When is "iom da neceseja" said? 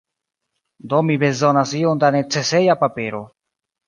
1.79-2.77